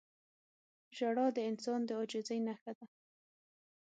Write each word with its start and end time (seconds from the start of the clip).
•ژړا 0.97 1.27
د 1.35 1.37
انسان 1.49 1.79
د 1.87 1.89
عاجزۍ 1.99 2.39
نښه 2.47 2.71
ده. 2.77 2.85